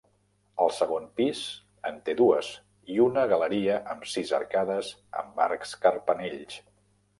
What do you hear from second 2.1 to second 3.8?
dues i una galeria